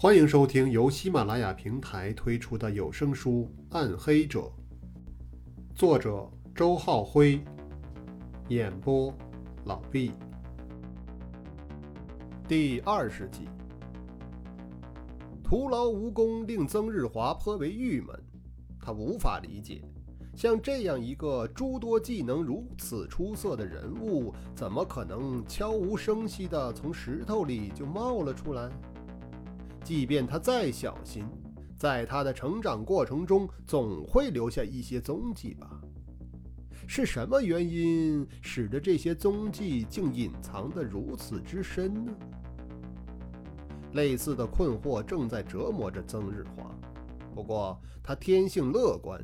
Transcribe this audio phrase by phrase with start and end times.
[0.00, 4.42] 欢迎收听由喜马拉雅平台推出的有声书《暗黑者》，
[5.74, 6.24] 作者
[6.54, 7.40] 周浩辉，
[8.46, 9.12] 演播
[9.64, 10.12] 老毕。
[12.46, 13.48] 第二十集，
[15.42, 18.16] 徒劳无功令曾日华颇为郁闷，
[18.80, 19.82] 他无法理解，
[20.32, 28.70] 像这样一个诸多技能如此出色的人物，怎么可能悄无声息地从石头里就冒了出来？
[29.82, 31.24] 即便他再小心，
[31.76, 35.80] 在他的成长过程中，总会留下一些踪迹吧？
[36.86, 42.12] 是什么原因使得这些踪迹竟隐藏得如此之深呢？
[43.92, 46.74] 类似的困惑正在折磨着曾日华。
[47.34, 49.22] 不过他天性乐观，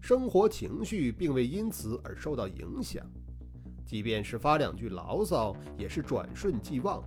[0.00, 3.04] 生活情绪并未因此而受到影响，
[3.84, 7.02] 即便是发两句牢骚，也是转瞬即忘。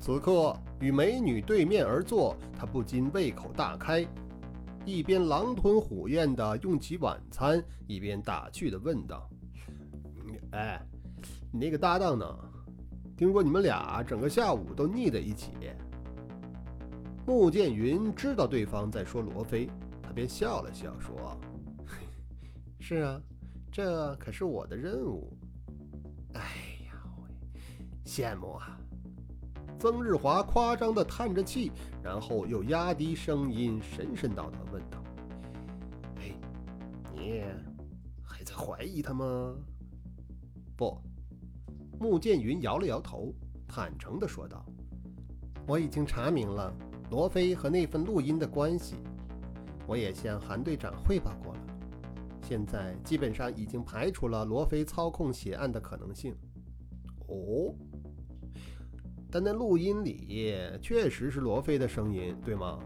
[0.00, 4.06] 此刻与美女对面而坐，他不禁胃口大开，
[4.86, 9.28] 一边狼吞虎咽地用起晚餐，一边打趣地问道
[10.52, 10.80] ：“哎，
[11.52, 12.26] 你那个搭档呢？
[13.14, 15.52] 听说你们俩整个下午都腻在一起。”
[17.26, 19.68] 穆剑云知道对方在说罗非，
[20.02, 21.38] 他便笑了笑说
[22.80, 23.20] ：“是啊，
[23.70, 25.30] 这可是我的任务。
[26.32, 26.40] 哎
[26.86, 26.94] 呀，
[28.06, 28.78] 羡慕啊！”
[29.80, 35.02] 曾日华夸张地叹着气，然后又压低声音，神神叨叨问道
[36.20, 36.34] ：“哎，
[37.14, 37.42] 你
[38.22, 39.56] 还在怀疑他吗
[40.76, 41.00] ？”“不。”
[41.98, 43.34] 穆剑云摇了摇头，
[43.66, 44.62] 坦诚地说道
[45.66, 46.70] ：“我已经查明了
[47.10, 48.96] 罗非和那份录音的关系，
[49.86, 51.60] 我也向韩队长汇报过了。
[52.42, 56.36] 现在基本上已经排除了罗非操控血案的可能性。
[57.28, 57.74] ”“哦。”
[59.30, 62.78] 但那录音里确实是罗非的声音，对吗？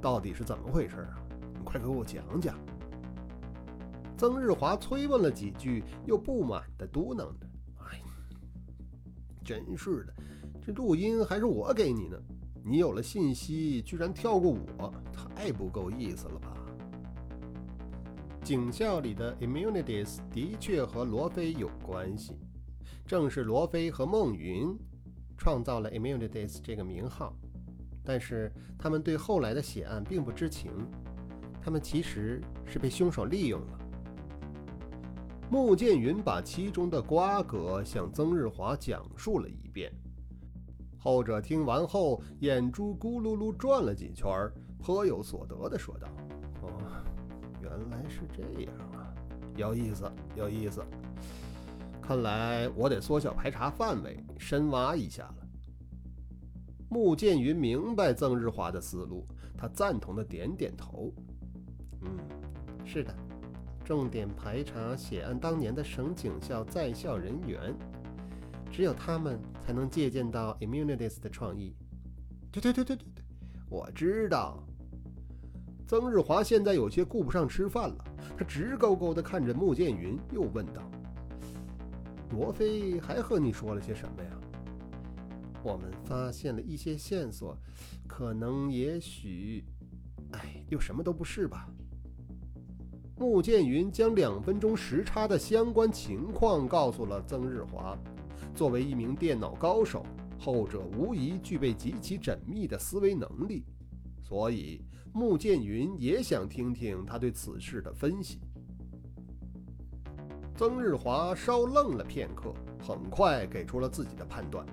[0.00, 1.18] 到底是怎么回事啊？
[1.58, 2.58] 你快给我讲讲。
[4.16, 7.46] 曾日华催问了几句，又不满地嘟囔着
[7.88, 8.02] ：“哎，
[9.42, 10.14] 真是的，
[10.60, 12.22] 这录音还是我给你的，
[12.62, 14.92] 你有了信息居然跳过我，
[15.34, 16.54] 太不够意思了吧？”
[18.44, 22.36] 警校里的 immunities 的确和罗非有关系，
[23.06, 24.76] 正是罗非和孟云。
[25.40, 27.34] 创造了 Immunities 这个名号，
[28.04, 30.70] 但是他们对后来的血案并不知情，
[31.62, 33.78] 他们其实是被凶手利用了。
[35.50, 39.90] 穆剑云把其中的瓜葛向曾日华讲述了一遍，
[40.98, 44.28] 后者听完后，眼珠咕噜噜转了几圈，
[44.78, 46.06] 颇有所得地说道
[46.60, 46.70] ：“哦，
[47.62, 49.08] 原来是这样啊，
[49.56, 50.04] 有意思，
[50.36, 50.84] 有意思。”
[52.10, 55.36] 看来我得缩小排查范围，深挖一下了。
[56.88, 59.24] 穆剑云明白曾日华的思路，
[59.56, 61.14] 他赞同的点点头。
[62.02, 62.10] 嗯，
[62.84, 63.14] 是的，
[63.84, 67.72] 重点排查血案当年的省警校在校人员，
[68.72, 71.76] 只有他们才能借鉴到 Immunities 的创意。
[72.50, 73.24] 对对对对对对，
[73.68, 74.58] 我知道。
[75.86, 78.04] 曾日华现在有些顾不上吃饭了，
[78.36, 80.82] 他直勾勾地看着穆剑云，又问道。
[82.30, 84.30] 罗非还和你说了些什么呀？
[85.62, 87.56] 我们发现了一些线索，
[88.06, 89.64] 可能、也许，
[90.32, 91.68] 哎，又什么都不是吧？
[93.18, 97.98] 穆剑云将两分钟时差的相关情况告诉了曾日华。
[98.54, 100.06] 作为一名电脑高手，
[100.38, 103.64] 后者无疑具备极其缜密的思维能力，
[104.22, 104.82] 所以
[105.12, 108.40] 穆剑云也想听听他对此事的分析。
[110.60, 112.52] 曾日华稍愣了片刻，
[112.86, 114.66] 很快给出了自己的判断。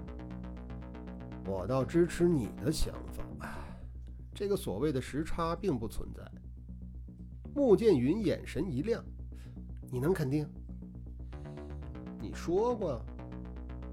[1.45, 2.93] 我倒支持你的想
[3.39, 3.57] 法，
[4.35, 6.21] 这个所谓的时差并不存在。
[7.55, 9.01] 穆剑云眼神一亮
[9.89, 10.45] ：“你能肯定？
[12.19, 13.01] 你说过，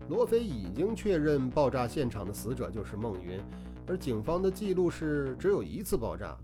[0.09, 3.41] 罗非已经确认爆炸现场的死者就是孟云，
[3.87, 6.37] 而警方的记录是只有一次爆炸。”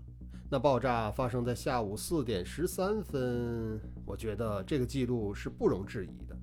[0.53, 6.37] 那爆炸发生在下午四点十三分，我觉得这个记录是不容置疑的。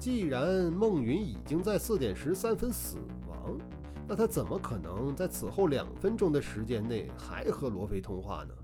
[0.00, 2.96] 既然孟云已经在四点十三分死
[3.28, 3.56] 亡，
[4.08, 8.54] 那他怎么可能在此后两分钟的时间内还和罗非通话呢？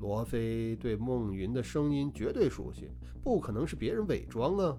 [0.00, 2.90] 罗非对孟云的声音绝对熟悉，
[3.24, 4.76] 不可能是别人伪装啊。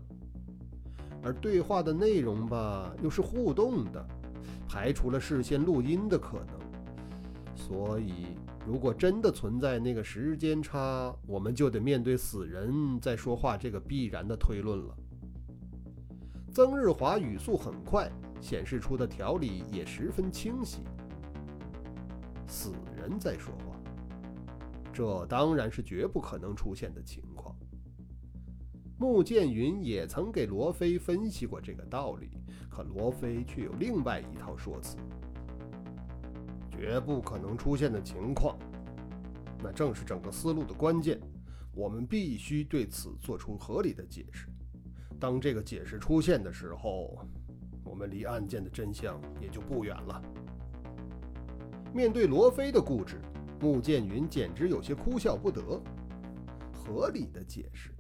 [1.23, 4.06] 而对话的内容吧，又是互动的，
[4.67, 6.61] 排除了事先录音的可能。
[7.56, 8.35] 所以，
[8.65, 14.95] 如果真的存在那个时间差，我们就得面对死人在说话这个必然的推论了。
[16.51, 20.83] 曾日华语速很快，显示出的条理也十分清晰。
[22.48, 23.74] 死人在说话。
[24.94, 27.54] 这当然是绝不可能出现的情况。
[28.98, 32.30] 穆剑云也曾给罗非分析过这个道理，
[32.69, 34.95] 可罗非却有另外一套说辞。
[36.83, 38.59] 绝不可能出现的情况，
[39.63, 41.18] 那正是整个思路的关键。
[41.74, 44.50] 我们必须对此做出合理的解释。
[45.18, 47.25] 当这个解释出现的时候，
[47.85, 50.21] 我们离案件的真相也就不远了。
[51.94, 53.21] 面对罗非的固执，
[53.62, 55.81] 穆剑云简直有些哭笑不得。
[56.74, 57.91] 合理的解释，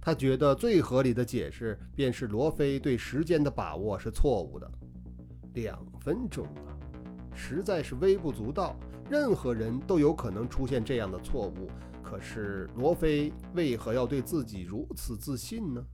[0.00, 4.66] 他觉得最合理的解释便是罗非对时间的把握是错误的。
[5.52, 6.75] 两分钟啊，
[7.36, 8.74] 实在是微不足道，
[9.10, 11.68] 任何人都有可能出现这样的错误。
[12.02, 15.84] 可是罗非为何要对自己如此自信呢？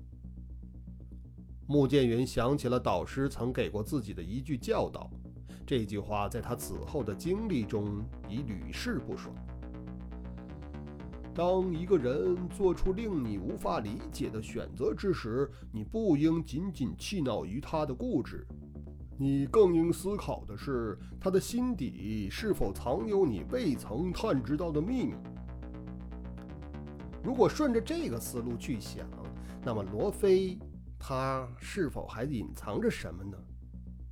[1.66, 5.10] 穆剑云想起了导师曾给过自己的一句教导，
[5.66, 9.34] 这句话在他此后的经历中已屡试不爽。
[11.34, 18.46] 当一个人做出令你无法理解的选择之时，你不应仅仅气恼于他的固执，
[19.16, 25.14] 你更应思考的是他的心底是否藏有你未曾探知到的秘密。
[27.22, 29.06] 如果顺着这个思路去想，
[29.64, 30.58] 那么罗非
[30.98, 33.36] 他是否还隐藏着什么呢？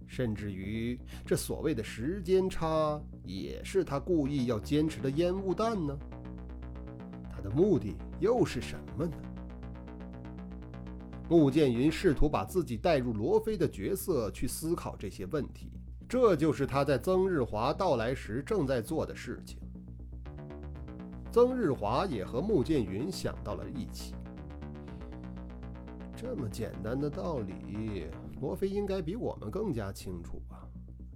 [0.06, 5.99] 甚至于这所谓的时间差，也是他故意要坚持的烟雾弹呢？
[7.32, 9.12] 他的目的又是什么呢？
[11.31, 15.71] 穆剑云试图把自己带入罗非的角色去思考这些问题，
[16.09, 19.61] 这就是他在曾日华到来时正在做的事情。
[21.31, 24.12] 曾日华也和穆剑云想到了一起。
[26.17, 28.06] 这么简单的道理，
[28.41, 30.69] 罗非应该比我们更加清楚吧？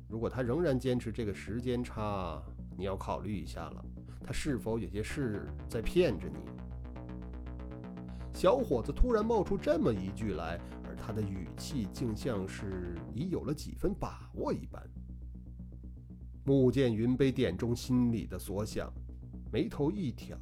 [0.09, 2.41] 如果他仍然坚持这个时间差，
[2.79, 3.85] 你要考虑一下了，
[4.25, 6.39] 他是否有些事在骗着你？
[8.35, 14.83] 小伙子突然冒出这么一句来，而他的语气竟像是已有了几分把握一般。
[16.45, 18.93] 穆剑云被点中心里的所想。
[19.53, 20.37] 眉头一挑，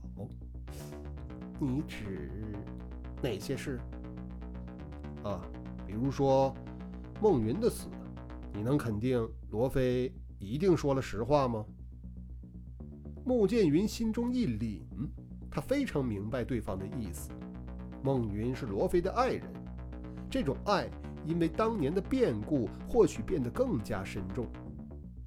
[1.60, 2.30] 你指
[3.22, 3.78] 哪些事？
[5.22, 5.44] 啊，
[5.86, 6.54] 比如说
[7.20, 7.88] 孟云的死，
[8.54, 11.62] 你能肯定罗非一定说了实话吗？
[13.22, 14.80] 穆剑云心中一凛，
[15.50, 17.30] 他非常明白对方的意思。
[18.02, 19.43] 孟云是罗非的爱人，
[20.28, 20.90] 这种爱
[21.25, 24.46] 因为当年的变故，或许变得更加深重。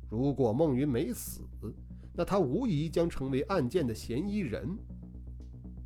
[0.10, 1.42] 如果孟云没死，
[2.14, 4.78] 那他无疑将成为案件的嫌疑人。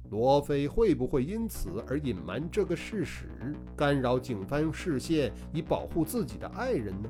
[0.09, 7.09] 罗非会不会因此而隐瞒这个事实，干扰警方视线，以保护自己的爱人呢？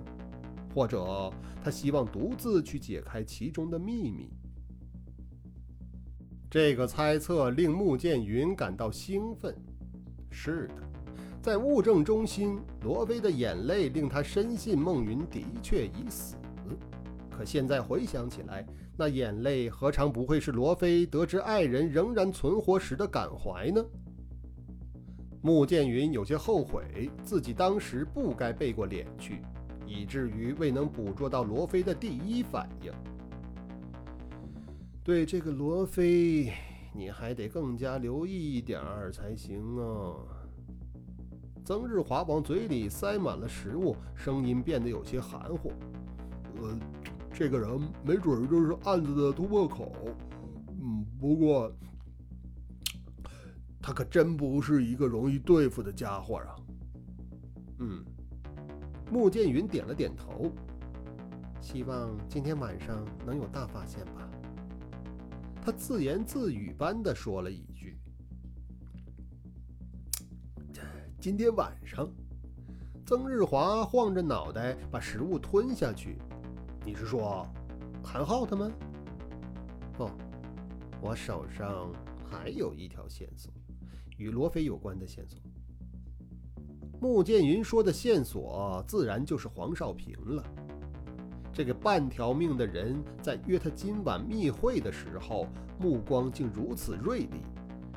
[0.76, 1.32] 或者
[1.64, 4.30] 他希望独自去解开其中的秘密？
[6.50, 9.56] 这个猜测令穆剑云感到兴奋。
[10.32, 10.76] 是的，
[11.44, 16.36] 在物证中心，罗非的眼泪令他深信孟云的确已死。
[17.30, 18.66] 可现在回想起来，
[18.98, 23.86] 那眼泪何尝不会是罗非得知爱人仍然存活时的感怀呢？
[25.42, 29.42] 穆剑云有些后悔自己当时不该背过脸去，
[29.86, 32.92] 以至于未能捕捉到罗非的第一反应。
[35.10, 36.54] 对这个罗非，
[36.94, 40.22] 你还得更加留意一点儿才行啊！
[41.66, 45.74] 曾日华往嘴里塞满了食物，声音变得有些含糊。
[46.62, 46.78] 呃。
[47.34, 47.68] 这个人
[48.04, 49.92] 没准就是案子的突破口，
[50.80, 51.74] 嗯，不过
[53.82, 56.56] 他可真不是一个容易对付的家伙啊。
[57.80, 58.06] 嗯，
[59.12, 60.52] 穆剑云点了点头，
[61.60, 64.29] 希望今天晚上能有大发现吧。
[65.70, 67.96] 他自言自语般的说了一句
[71.22, 72.12] ：“今天晚上。”
[73.06, 76.18] 曾日华晃着脑袋把食物吞下去。
[76.84, 77.46] 你是说，
[78.04, 78.74] 韩浩他们？
[79.96, 80.10] 不，
[81.00, 81.94] 我手上
[82.28, 83.54] 还有一条线索，
[84.18, 85.40] 与罗非有关的线索。
[87.00, 90.44] 穆剑云说的线索，自然就是黄少平了。
[91.60, 95.46] 这个半条命的人，在约他今晚密会的时候，
[95.78, 97.42] 目光竟如此锐利，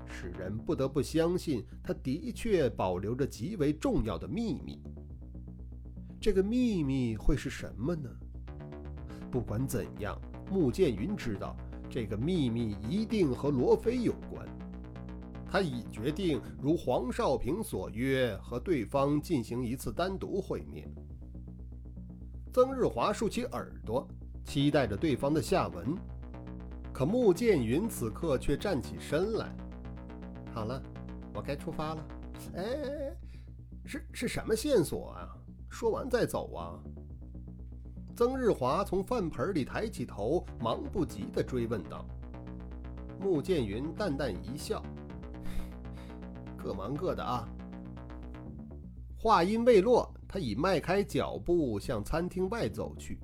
[0.04, 4.80] 使人不得不相信，他的确保留着极为重要的秘密。
[6.20, 8.10] 这个秘密会是什么呢？
[9.30, 11.56] 不管怎样，穆剑云知道
[11.88, 14.44] 这个秘密一定和罗非有关。
[15.46, 20.92] 他已决定如黄少平所约，和对方进行一次单独会面。
[22.52, 24.06] 曾日华竖起耳朵，
[24.44, 25.96] 期待着对方的下文。
[26.92, 29.56] 可穆剑云此刻却站起身来
[30.52, 30.82] ：“好了，
[31.32, 32.06] 我该出发了。”
[32.54, 33.16] 哎，
[33.86, 35.34] 是是什么线索啊？
[35.70, 36.76] 说完再走啊？
[38.14, 42.04] 曾日华从饭盆里抬起头，忙不及地追问道。
[43.18, 44.82] 穆剑云淡淡一笑
[46.62, 47.48] ：“各忙各的啊。”
[49.16, 53.18] 话音未落，他已迈开脚步向餐厅外走去。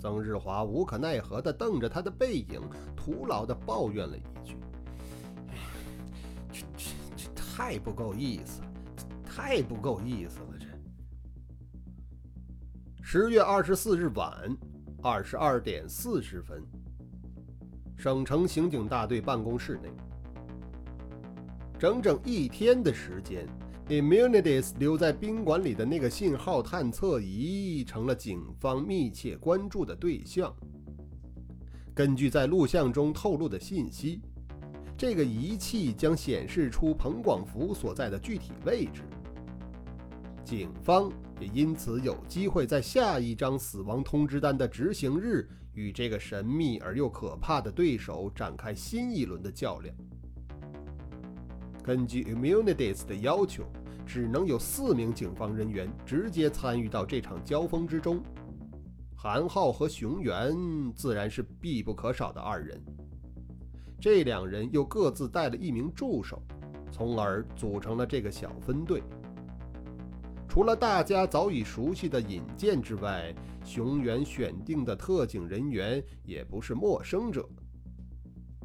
[0.00, 2.60] 曾日华无可奈何地瞪着他的背影，
[2.96, 4.56] 徒劳地抱怨了一句
[6.50, 8.62] ：“这这这太不够意思，
[9.24, 10.66] 太不够意思了。”这
[13.00, 14.34] 十月二十四日晚
[15.04, 16.60] 二十二点四十分，
[17.96, 19.88] 省城刑警大队办公室内，
[21.78, 23.46] 整整一天的时间。
[23.88, 30.54] Immunities 留在宾馆里的那个信号探测仪成了警方密切关注的对象。
[31.94, 34.22] 根据在录像中透露的信息，
[34.96, 39.02] 这个仪器将显示出彭广福所在的具体位置。
[40.42, 49.94] 警方也因此有机会在下一张死亡通知单的执行日与这个神秘而又可怕的对手展开新一轮的较量。
[51.84, 53.62] 根据 Immunities 的要求，
[54.06, 58.22] 只能有四名警方人员直接参与到这场交锋之中。
[59.14, 60.56] 韩浩和熊原
[60.94, 62.82] 自然是必不可少的二人，
[64.00, 66.42] 这两人又各自带了一名助手，
[66.90, 69.02] 从而组成了这个小分队。
[70.48, 77.46] 除了大家早已熟悉的引荐之外，熊原选定的特警人员也不是陌生者。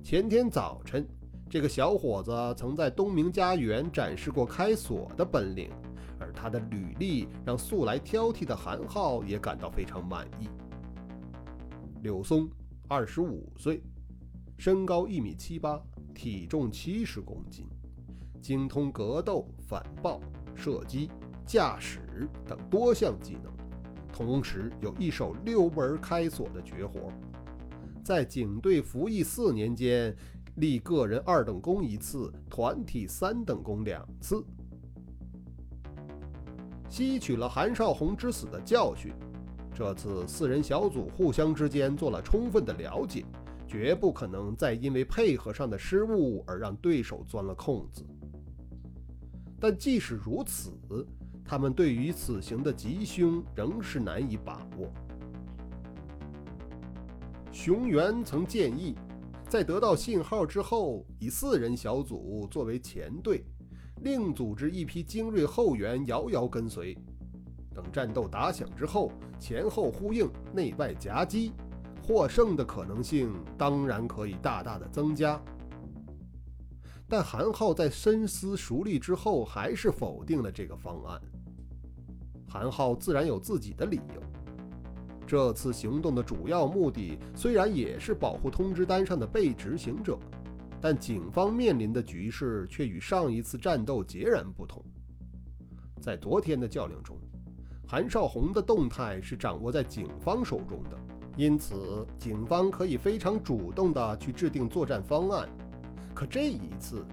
[0.02, 1.06] 前天早晨。
[1.50, 5.72] 这个小伙子曾在东明家园展示过开锁的本领，
[6.20, 10.48] 而他的履历让素来挑剔的韩浩也感到非常满意。
[12.04, 12.48] 柳松，
[12.88, 13.82] 二十五岁，
[14.60, 15.82] 身高一米七八，
[16.14, 17.66] 体重七十公斤，
[18.40, 20.22] 精通格斗、反爆、
[20.54, 21.10] 射击、
[21.48, 23.52] 驾驶等多项技能，
[24.14, 27.12] 同时有一手六门开锁的绝活，
[28.04, 30.16] 在警队服役四年间。
[30.60, 34.44] 立个人二等功一次，团体三等功两次。
[36.90, 39.14] 吸取了韩少红之死的教训，
[39.74, 43.24] 这次四人小组互相之间做了充分的了解，
[43.68, 48.06] 绝不可能再因为配合上的失误而让对手钻了空子。
[49.60, 50.72] 但即使如此，
[51.46, 54.92] 他们对于此行的吉凶仍是难以把握。
[57.52, 58.96] 熊原曾建议。
[59.50, 63.44] 在得到信号之后，以四人小组作为前队，
[64.04, 66.96] 另组织一批精锐后援，遥遥跟随。
[67.74, 71.52] 等战斗打响之后，前后呼应，内外夹击，
[72.04, 75.42] 获胜的可能性当然可以大大的增加。
[77.08, 81.20] 但韩浩在深思熟虑之后，还是否定了这个方案。
[82.48, 84.22] 韩浩自然有自己的理由。
[85.30, 90.18] 这次行动的主要目的虽然也是保护通知单上的被执行者，
[90.82, 94.84] 但警方面临的局势却与上一次战斗截然不同。
[96.02, 97.16] 在昨天的较量中，
[97.88, 100.98] 韩少红的动态是掌握在警方手中的，
[101.38, 105.48] 因此警方可以非常主动地去制定作战方案。
[106.16, 107.06] 可这一次，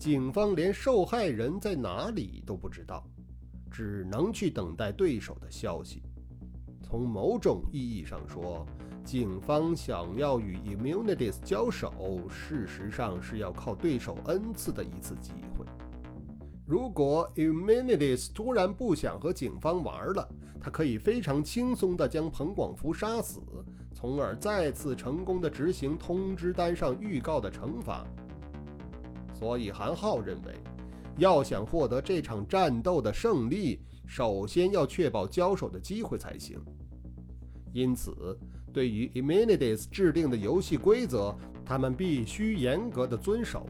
[0.00, 3.06] 警方连受害人在哪里都不知道，
[3.70, 6.02] 只能去等待对手的消息。
[6.92, 8.66] 从某种意义上说，
[9.02, 11.90] 警方想要与 Immunities 交手，
[12.28, 15.64] 事实上是要靠对手 N 次的一次机会。
[16.66, 20.28] 如果 Immunities 突然不想和警方玩了，
[20.60, 23.40] 他可以非常轻松地将彭广福杀死，
[23.94, 28.06] 从而再次成功地执行通知单上预告的惩罚。
[29.32, 30.52] 所以，韩浩认为，
[31.16, 36.62] 要想获得这场战斗的胜利，首先要确保交手的机会才行。
[37.72, 38.38] 因此，
[38.72, 43.66] 对于 Immunities 制定的游戏规则，他们必须严格的遵守。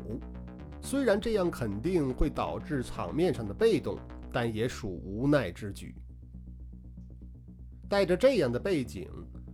[0.81, 3.97] 虽然这样肯定会导致场面上的被动，
[4.33, 5.95] 但也属无奈之举。
[7.89, 9.09] 带着这样的背景，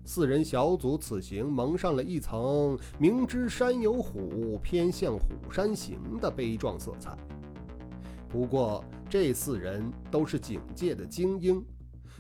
[0.05, 7.15] 四人小组此行蒙上了一层“明知山有虎，偏向虎山行”的悲壮色彩。
[8.29, 11.63] 不过，这四人都是警界的精英。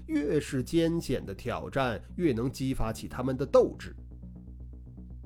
[0.08, 3.94] 越是艰险的挑战，越能激发起他们的斗志。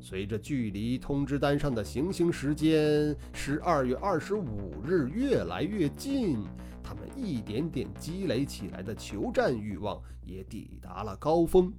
[0.01, 6.45] 随着距离通知单上的行刑时间十二月二十五日越来越近，
[6.83, 11.73] 他们一点点积累起来的求战欲望也抵达了高峰。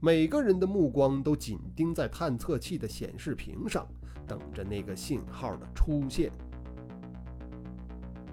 [0.00, 3.84] 每个人的目光都紧盯在探测器的显示屏上，
[4.24, 6.30] 等着那个信号的出现。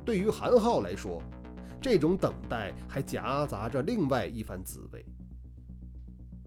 [0.06, 1.22] 对于韩浩来说，
[1.82, 5.06] 这种等待还夹杂着另外一番滋味。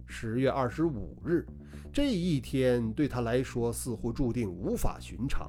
[0.07, 1.47] 十月二十五日，
[1.93, 5.49] 这一天对他来说似乎注定无法寻常。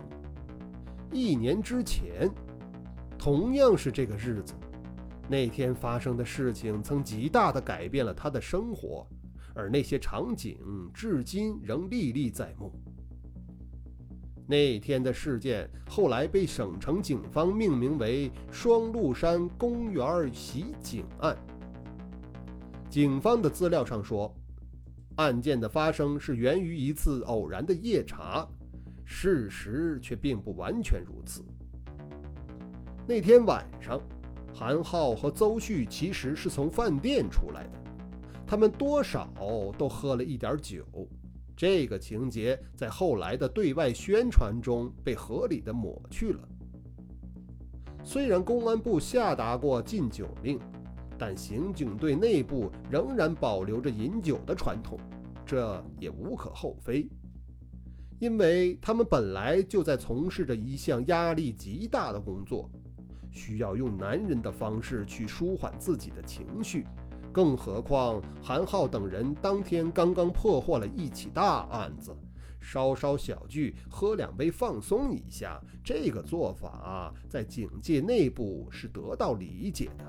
[1.12, 2.30] 一年之前，
[3.18, 4.54] 同样是这个日子，
[5.28, 9.06] 那天发生的事情曾极大地改变了他的生活，
[9.56, 10.58] 而那些场景
[10.94, 12.72] 至今仍历历在目。
[14.52, 21.38] 那天的事件后来被省城警方命名为“双鹿山公园袭警案”。
[22.92, 24.36] 警方的资料上说，
[25.16, 28.46] 案件的发生是源于一次偶然的夜查，
[29.06, 31.46] 事实却并不完全如此。
[33.08, 34.02] 那天晚上，
[34.54, 37.80] 韩浩和邹旭其实是从饭店出来的，
[38.46, 39.32] 他们多少
[39.78, 40.86] 都喝了一点酒。
[41.56, 46.48] 这个情节在后来的对外宣传中被合理的抹去了。
[48.04, 50.60] 虽然公安部下达过禁酒令，
[51.20, 55.00] 但刑警队内部仍然保留着饮酒的传统，
[55.46, 57.08] 这也无可厚非，
[58.18, 62.68] 因为他们本来就在从事着一项压力极大的工作，
[63.30, 66.88] 需要用男人的方式去舒缓自己的情绪。
[67.32, 72.16] 更何况，韩浩等人当天刚刚破获了一起大案子，
[72.60, 80.06] 稍稍小聚，喝两杯放松一下，这个做法在警界内部是得到理解的。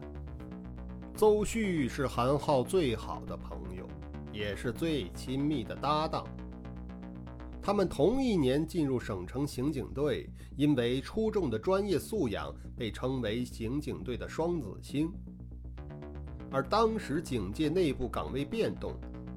[1.15, 3.87] 邹旭是韩浩最好的朋友，
[4.33, 6.27] 也是最亲密的搭档。
[7.65, 15.13] 他们同一年进入省城刑警队，因为出众的专业素养，被称为刑警队的双子星。
[16.53, 18.95] 而当时警界内部岗位变动，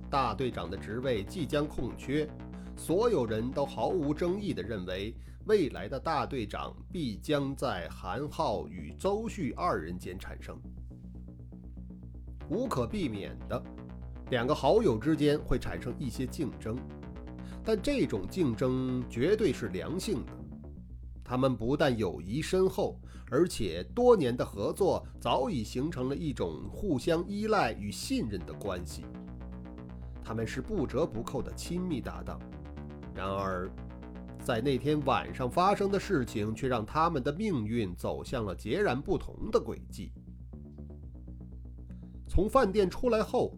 [0.09, 2.29] 大队长的职位即将空缺，
[2.75, 10.59] 所有人都毫无争议地认为，未来的大队长必将在韩浩与邹旭二人间产生。
[12.49, 13.63] 无可避免的，
[14.29, 16.77] 两个好友之间会产生一些竞争，
[17.63, 20.33] 但这种竞争绝对是良性的。
[21.23, 22.99] 他们不但友谊深厚，
[23.31, 29.03] 而且多年的合作早已形成了一种互相依赖与信任的关系。
[30.23, 32.39] 他们是不折不扣的亲密搭档。
[33.13, 33.71] 然而，
[34.43, 40.11] 在那天晚上发生的事情却让他们的命运走向了截然不同的轨迹。
[42.27, 43.57] 从饭店出来后，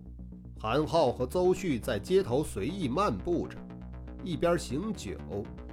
[0.59, 3.57] 韩浩和邹旭在街头随意漫步着，
[4.23, 5.17] 一边醒酒。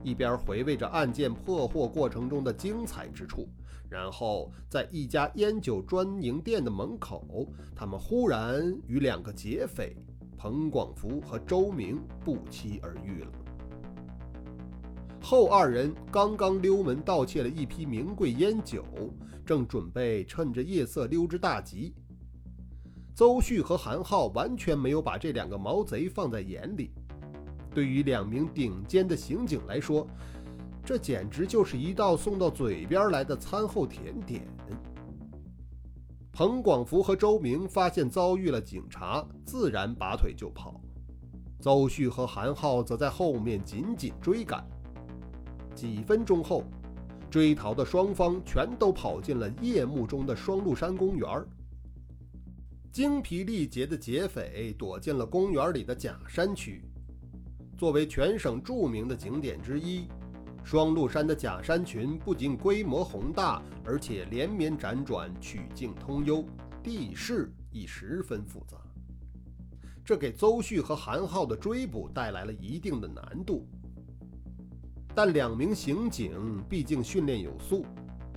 [0.04, 3.48] 一边回味着案件破获过程中的精彩之处，
[3.88, 9.96] 然后在一家烟酒专营店的门口，他们忽然与两个劫匪
[10.36, 13.32] 彭广福和周明不期而遇了。
[15.22, 18.84] 后二人刚刚溜门盗窃了一批名贵烟酒，
[19.42, 21.94] 正准备趁着夜色溜之大吉。
[23.14, 26.90] 邹旭和韩浩完全没有把这两个毛贼放在眼里。
[27.74, 30.06] 对于两名顶尖的刑警来说，
[30.84, 34.46] 这简直就是一道送到嘴边来的餐后甜点。
[36.32, 40.80] 彭广福和周明发现遭遇了警察，自然拔腿就跑。
[41.60, 44.64] 邹旭和韩浩则在后面紧紧追赶。
[45.74, 46.64] 几分钟后，
[47.30, 51.28] 追逃的双方全都跑进了夜幕中的双鹿山公园。
[52.92, 56.84] 精疲力竭的劫匪躲进了公园里的假山区。
[57.76, 60.06] 作为全省著名的景点之一，
[60.62, 66.44] 双鹿山的假山群不仅规模宏大，而且连绵辗转，曲径通幽，
[66.82, 68.76] 地势亦十分复杂。
[70.04, 73.66] 这给邹旭和韩浩的追捕带来了一定的难度。
[75.14, 77.84] 但两名刑警毕竟训练有素，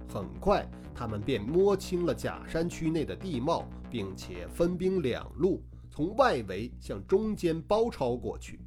[0.08, 8.60] 很快他们便摸清了假山区内的地貌，并且分兵两路，从外围向中间包抄过去。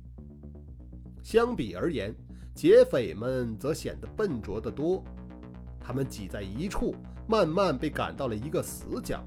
[1.22, 2.14] 相比而言，
[2.54, 5.04] 劫匪们则显得笨拙得多。
[5.78, 6.94] 他们挤在一处，
[7.26, 9.24] 慢慢被赶到了一个死角，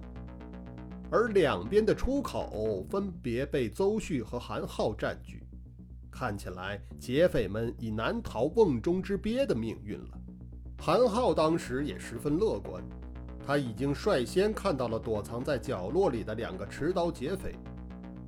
[1.12, 5.44] 而两边的出口分别被邹旭和韩浩占据。
[6.12, 10.20] 看起来，劫匪们已难逃瓮中之鳖的命运了。
[10.80, 12.84] 韩浩当时也十分乐观，
[13.46, 17.56] 他已经率先看到了躲藏在角落里的两个持刀劫匪，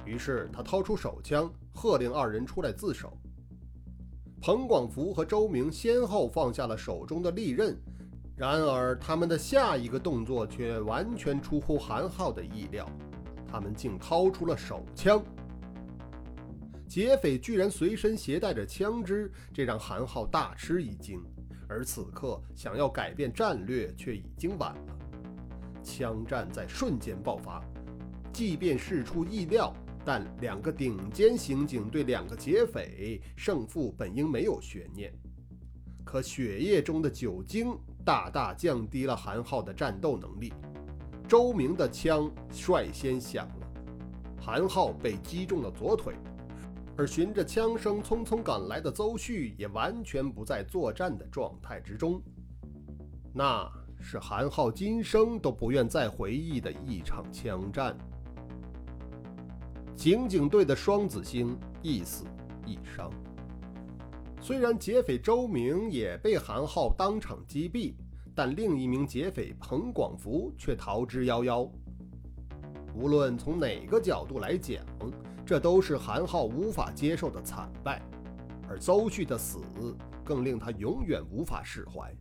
[0.03, 3.15] 于是他掏出手枪，喝令二人出来自首。
[4.45, 7.75] 彭广福和周明先后放下了手中的利刃，
[8.37, 12.87] 然而他们的下一个动作却完全出乎韩浩的意料，
[13.47, 15.19] 他们竟掏出了手枪。
[16.87, 21.19] 劫匪居然随身携带着枪支，这让韩浩大吃一惊。
[21.67, 24.95] 而此刻想要改变战略，却已经晚了。
[25.81, 27.63] 枪战在瞬间爆发，
[28.31, 29.75] 即便事出意料，
[30.05, 35.11] 但两个顶尖刑警对两个劫匪，胜负本应没有悬念。
[36.03, 40.53] 可血液中的酒精大大降低了韩浩的战斗能力。
[41.27, 43.67] 周明的枪率先响了，
[44.39, 46.13] 韩浩被击中了左腿，
[46.95, 52.21] 而循着枪声匆匆赶来的邹旭也完全不在作战的状态之中。
[53.33, 53.67] 那
[53.99, 57.97] 是韩浩今生都不愿再回忆的一场枪战。
[59.95, 62.25] 刑警队的双子星一死
[62.65, 63.11] 一伤。
[64.41, 67.93] 虽然劫匪周明也被韩浩当场击毙。
[68.37, 71.71] 但另一名劫匪彭广福却逃之夭夭。
[72.93, 74.85] 无论从哪个角度来讲，
[75.45, 78.01] 这都是韩浩无法接受的惨败，
[78.67, 79.59] 而邹旭的死
[80.21, 82.13] 更令他永远无法释怀。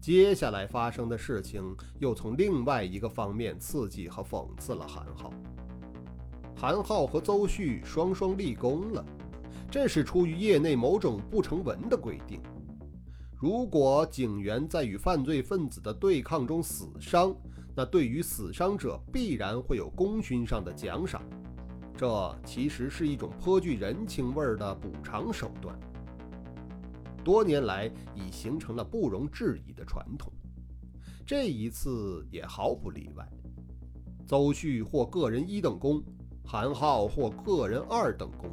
[0.00, 1.62] 接下来发生的事情
[2.00, 5.32] 又从另外一个方面刺激和讽刺了韩浩。
[6.54, 9.04] 韩浩和邹旭双双立功了，
[9.70, 12.40] 这是出于业内某种不成文的规定。
[13.36, 17.34] 如果警员在与犯罪分子的对抗中死伤，
[17.74, 21.20] 那对于死伤者必然会有功勋上的奖赏。
[21.96, 25.76] 这其实是一种颇具人情味儿的补偿手段，
[27.24, 30.32] 多年来已形成了不容置疑的传统。
[31.26, 33.28] 这一次也毫不例外。
[34.26, 36.02] 邹旭获个人一等功，
[36.44, 38.50] 韩浩获个人二等功。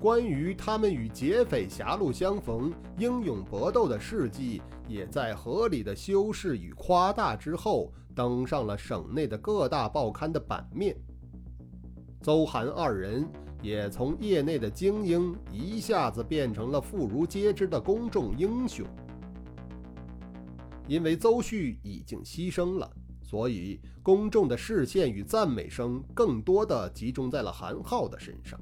[0.00, 10.94] 关于他们与劫匪狭路相逢、英勇搏斗的事迹，也在合理的修饰与夸大之后，登上了省内的各大报刊的版面。
[12.20, 13.26] 邹韩二人
[13.62, 18.86] 也从业内的精英，一下子变成了妇孺皆知的公众英雄。
[20.86, 22.90] 因为邹旭已经牺牲了，
[23.34, 28.56] 所以公众的视线与赞美声更多的集中在了韩浩的身上。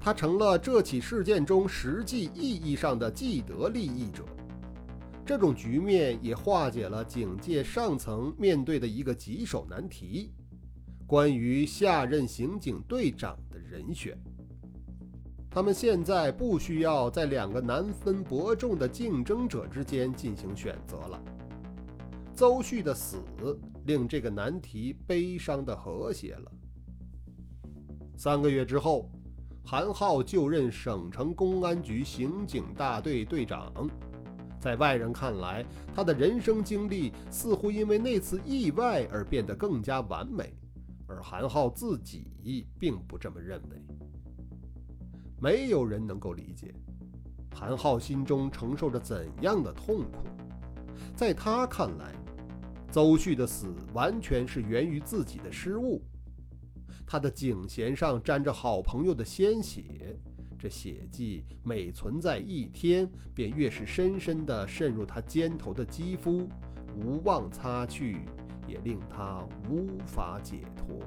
[0.00, 4.24] 他成了这起事件中实际意义上的既得利益者，
[5.26, 10.32] 这种局面也化解了警界上层面对的一个棘手难题：
[11.06, 14.18] 关于下任刑警队长的人选。
[15.50, 21.22] 他们现在不需要在两个难分伯仲的竞争者之间进行选择了。
[22.36, 23.16] 邹旭的死
[23.86, 26.52] 令这个难题悲伤的和谐了。
[28.16, 29.10] 三个月之后。
[29.68, 33.72] 韩浩就任省城公安局刑警大队队长，
[34.60, 40.54] 在外人看来，他的人生经历似乎因为那次意外而变得更加完美，
[41.08, 42.28] 而韩浩自己
[42.78, 43.82] 并不这么认为。
[45.40, 46.72] 没有人能够理解
[47.52, 50.28] 韩浩心中承受着怎样的痛苦。
[51.16, 52.14] 在他看来，
[52.96, 56.00] 邹旭的死完全是源于自己的失误。
[57.06, 60.18] 他的颈弦上沾着好朋友的鲜血，
[60.58, 66.48] 这血迹每存在一天，便越是深深地渗入他肩头的肌肤，
[66.96, 68.22] 无望擦去，
[68.66, 70.98] 也令他无法解脱。